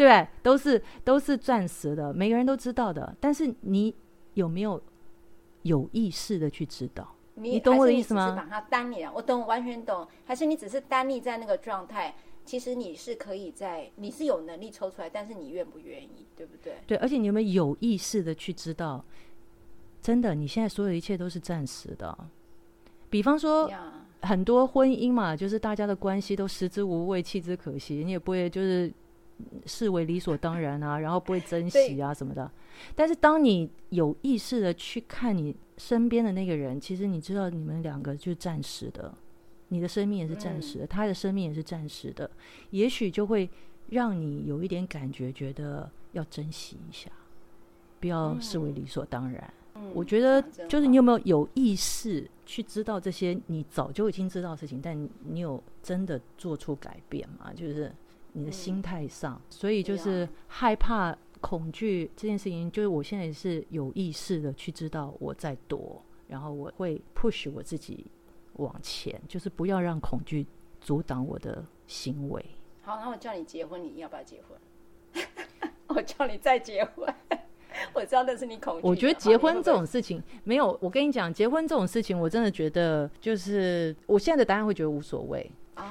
[0.00, 3.14] 对，都是都是暂时的，每个人都知道的。
[3.20, 3.94] 但是你
[4.32, 4.82] 有没有
[5.62, 7.06] 有意识的去知道？
[7.34, 8.30] 你，你懂我的意思吗？
[8.30, 10.08] 是把它单立，我懂，完全懂。
[10.24, 12.14] 还是你只是单立在那个状态？
[12.46, 16.78] 其实你是可以在，你是有能力抽出来，但是你愿不愿意，对不对？
[16.86, 19.04] 对，而且你有没有有意识的去知道？
[20.00, 22.16] 真的，你现在所有一切都是暂时的。
[23.10, 23.70] 比方说.
[24.22, 28.92] 很多婚姻嘛，就是大家的关系都食之无味，弃之可惜，你也不会就是。
[29.66, 32.50] 视为理所当然啊， 然后不会珍惜啊什么的。
[32.94, 39.12] 但是当你有意识的去看你身边的那个人，其实你知道你们两个就是暂时的，
[39.68, 42.30] 你的生命也是暂时的，他的生命也是暂时的，
[42.70, 43.48] 也许就会
[43.90, 47.10] 让你有一点感觉，觉得要珍惜一下，
[47.98, 49.52] 不要视为理所当然。
[49.92, 57.52] 我觉得就是你有没有有意识去知道这些你早就已经知道的事情，但你有真的做出改变吗？
[57.54, 57.92] 就是。
[58.32, 68.06] 你的心态上，嗯、所以就是害怕、恐惧这件事情，就是我现在是有意识的去知道我在躲，然后我会 push 我自己
[68.54, 70.46] 往前，就是不要让恐惧
[70.80, 72.44] 阻挡我的行为。
[72.82, 75.22] 好，那我叫你结婚，你要不要结婚？
[75.88, 77.12] 我叫你再结婚，
[77.92, 78.86] 我知道那是你恐惧。
[78.86, 85.50] 我觉得结婚这种事情没有，我跟你讲，结婚这种事情，我真的觉得就是我现在的答案会觉得无所谓。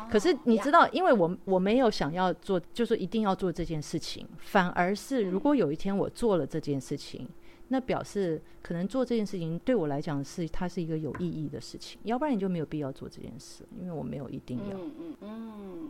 [0.10, 7.28] 可是你知道，因为我我没有想要做，就是一定要做这件事情，反而是如果有一天我做了这件事情，
[7.70, 14.78] 那表示可能做这件事情对我来讲是它是一个有意义的事情，要不然你就没有必要做这件事，因为我没有一定要。
[14.78, 15.90] 嗯嗯嗯，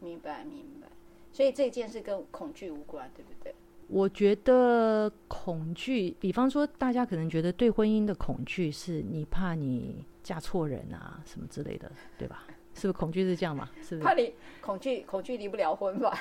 [0.00, 0.88] 明白明白。
[1.32, 3.54] 所以这件事跟恐惧无关，对不对？
[3.86, 12.44] 我觉得恐惧，比方说大家可能觉得对婚姻的恐惧是你怕你嫁错人啊什么之类的，对吧？
[12.74, 13.68] 是不是恐惧是这样嘛？
[13.82, 14.06] 是不是？
[14.06, 16.18] 怕离恐惧，恐惧离不了婚吧？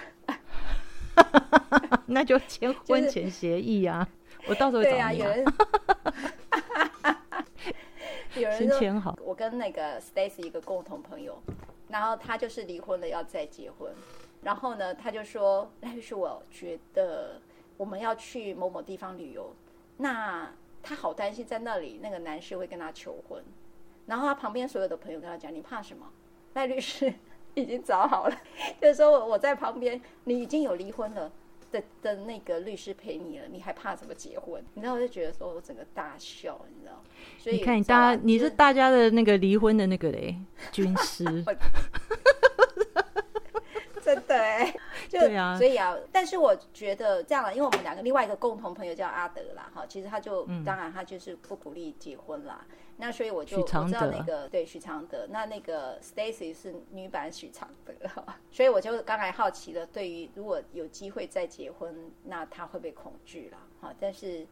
[2.07, 4.07] 那就签婚前协议啊！
[4.39, 5.11] 就是、我到时候找你、啊。
[5.11, 5.45] 对啊，有人，
[8.43, 9.17] 有人先签好。
[9.23, 11.41] 我跟那个 Stacy 一个共同朋友，
[11.89, 13.91] 然后他就是离婚了，要再结婚。
[14.41, 17.41] 然后呢，他就说：“那就是我觉得
[17.75, 19.53] 我们要去某某地方旅游，
[19.97, 20.49] 那
[20.81, 23.43] 他好担心在那里那个男士会跟他求婚。
[24.05, 26.09] 然后他旁边所有的朋友跟他讲：你怕什么？”
[26.53, 27.13] 赖律师
[27.55, 28.35] 已经找好了，
[28.81, 31.31] 就是说我我在旁边，你已经有离婚了
[31.71, 34.63] 的的那个律师陪你了，你还怕什么结婚？
[34.73, 37.01] 你知道，我就觉得说我整个大笑，你知道？
[37.37, 40.35] 所以你看，你大家你是大家的那个离婚的那个嘞，
[40.71, 41.23] 军师，
[44.01, 44.73] 真的哎，
[45.07, 52.65] 就对啊，所以啊，但是我觉得这样，因为我们两个另外一个共同朋友叫阿德啦，哈，其实他就当然他就是不鼓励结婚啦。
[53.01, 57.93] 那所以我就我知道那个对许常德，那那个 Stacy 是女版许常德，
[58.51, 63.57] 所以我就刚才好奇了，对于如果有机会再结婚，那他会不会恐惧了？
[63.79, 64.45] 哈，但是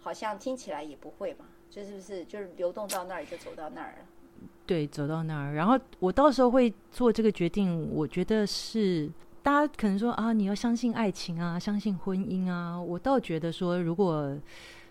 [0.00, 4.06] 好像听起来也不会嘛，就是不是就是流动到那儿就走到那儿了？
[4.66, 7.90] 对，走到那儿，然后我到时候会做这个决定。
[7.92, 9.10] 我觉得是
[9.42, 12.80] 大家可能说啊，你要相信爱情啊，相信婚姻啊。
[12.80, 14.34] 我倒觉得说，如果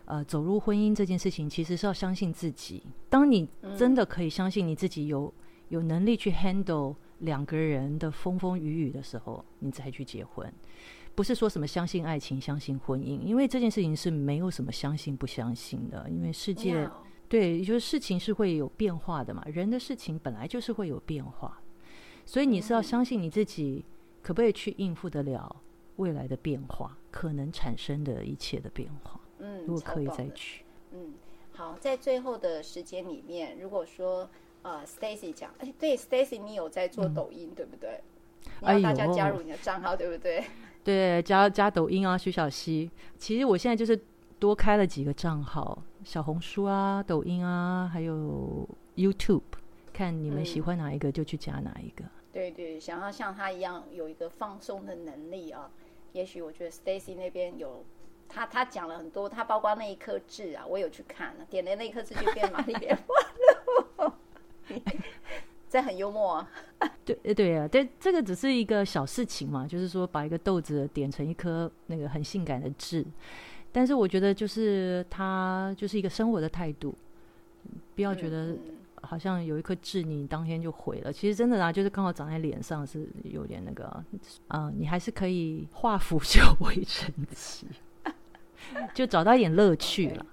[0.05, 2.83] 呃走入婚姻这件事情，其实是要相信自己。
[3.09, 3.47] 当你
[3.77, 5.33] 真的可以相信你自己有
[5.69, 10.51] 有能力去 handle 两个人的风风雨雨的时候，你才去结婚。
[11.15, 16.89] 不是说什么相信爱情、相信婚姻，因为这件事情是没有什么相信不相信的，因为世界。
[17.29, 21.59] 对，就是事情是会有变化的嘛，人的事情本来就是会有变化，
[22.27, 23.83] 所以你是要相信你自己
[24.21, 25.55] 可不可以去应付得了
[25.95, 29.19] 未来的变化，可能产生的一切的变化。
[29.43, 30.63] 嗯，如果可以再去。
[30.91, 31.13] 嗯，
[31.51, 34.29] 好，在最后的时间里面，如果说
[34.61, 38.01] 呃，Stacy 讲，哎，对，Stacy 你有在做抖音，嗯、对不对？
[38.61, 40.43] 让大家加入你的账号，哎、对不对？
[40.83, 42.89] 对，加加抖音啊，徐小溪。
[43.17, 43.99] 其实我现在就是
[44.39, 45.83] 多开了几个账号。
[46.03, 49.41] 小红书啊，抖音啊，还有 YouTube，
[49.93, 52.03] 看你们喜欢哪一个就去加哪一个。
[52.03, 55.71] 嗯、对对，想要像他一样有一个放松的能力啊，
[56.11, 57.85] 也许我觉得 Stacy 那边有
[58.33, 62.97] 他，他讲了很多，他包括那一颗痣啊，我有去看了，点的那一颗痣就变玛丽莲
[63.97, 64.13] 梦露，
[65.69, 66.49] 这很幽默啊。
[67.05, 73.05] 对对啊，对，这个只是一个小事情嘛，就是说把一个豆子点成一颗那个很性感的痣。
[73.71, 76.93] 但是我觉得，就是他就是一个生活的态度，
[77.95, 78.55] 不要觉得
[79.01, 81.11] 好像有一颗痣，你当天就毁了。
[81.11, 84.05] 其实真的啊，就是刚好长在脸上，是有点那个啊、
[84.49, 87.67] 呃，你还是可以化腐朽为神奇，
[88.93, 90.25] 就找到一点乐趣了。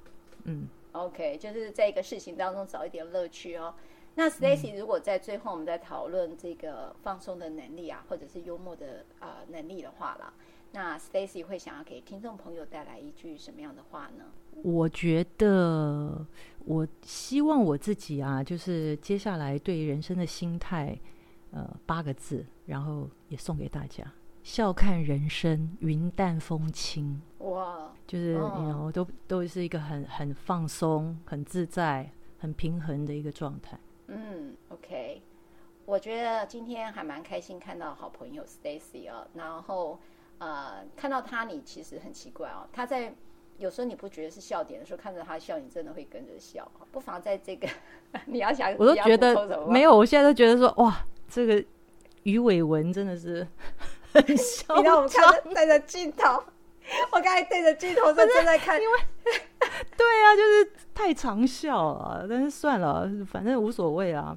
[0.45, 3.74] 嗯，OK，就是在一个事情当中找一点乐趣哦。
[4.14, 10.33] 那 Stacy，如果在最后我们在讨论这个放松的能力啊，或者是幽默的啊、呃、能力的话啦。
[10.72, 14.24] 那 Stacy 会想要给听众朋友带来一句什么样的话呢？
[14.62, 16.26] 我觉得，
[16.64, 20.99] 我希望我自己啊，就是接下来对人生的心态，
[21.53, 24.05] 呃，八个字，然后也送给大家：
[24.43, 27.20] 笑看人生，云淡风轻。
[27.41, 33.78] 哇，就是你 you know, 都都是一个很很放松、很自在、很平衡的一个状态。
[34.07, 35.20] 嗯，OK，
[35.84, 39.99] 我觉得今天还蛮开心看到好朋友 Stacy 哦，然后。
[40.43, 42.66] 呃，看到他，你其实很奇怪哦。
[42.72, 43.14] 他在
[43.59, 46.66] 有时候你不觉得是笑点的时候，看着他笑，你真的会跟着笑。
[46.91, 47.68] 不妨在这个
[48.24, 51.62] 你要想，我都觉得没有，我现在都觉得说哇，这个
[52.22, 53.47] 鱼尾纹真的是
[54.14, 54.78] 很嚣张。
[54.78, 56.43] 你让我们看对着镜头，
[57.12, 58.99] 我刚才对着镜头在正在看，因为
[59.97, 62.26] 对啊，就是太长笑了。
[62.28, 64.36] 但是算了，反正无所谓啊。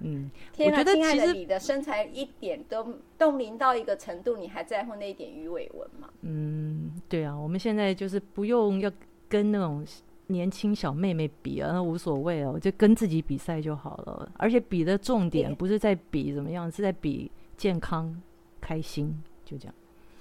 [0.00, 6.08] 嗯，天哪，亲爱的，你的身材一点都冻龄到一个程度，你还在乎那一点鱼尾纹吗？
[6.22, 8.92] 嗯，对啊，我们现在就是不用要
[9.28, 9.86] 跟那种
[10.26, 14.30] 年轻小妹妹比啊，那无所谓哦，就跟自己比赛就好了。
[14.36, 18.20] 而且比的重点不是在比怎么样，是在比健康、
[18.60, 19.74] 开心，就这样。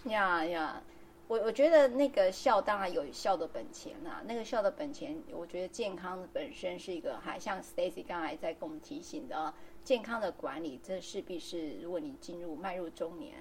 [0.05, 0.81] 呀呀。
[1.27, 9.53] 我我觉得那个笑当然有笑的本钱呐、那个笑的本钱，我觉得健康本身是一个，还像 Stacy 刚才在跟我们提醒的，
[9.83, 13.37] 健康的管理，这势必是如果你进入迈入中年，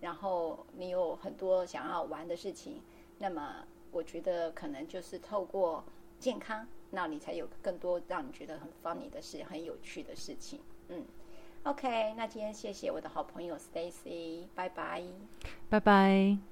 [0.00, 2.82] 然后你有很多想要玩的事情，
[3.18, 5.84] 那么我觉得可能就是透过
[6.18, 10.60] 健康，那你才有更多让你觉得很 funny 的事，很有趣的事情。
[10.88, 11.04] 嗯
[11.62, 15.04] ，OK，那今天谢谢我的好朋友 Stacy，拜拜，
[15.70, 16.51] 拜拜。